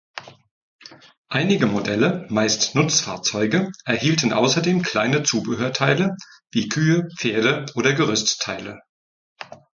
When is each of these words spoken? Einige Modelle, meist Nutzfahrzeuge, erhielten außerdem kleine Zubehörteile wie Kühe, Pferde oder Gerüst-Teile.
Einige 1.29 1.67
Modelle, 1.67 2.25
meist 2.31 2.73
Nutzfahrzeuge, 2.73 3.71
erhielten 3.85 4.33
außerdem 4.33 4.81
kleine 4.81 5.21
Zubehörteile 5.21 6.15
wie 6.49 6.67
Kühe, 6.69 7.07
Pferde 7.19 7.67
oder 7.75 7.93
Gerüst-Teile. 7.93 8.81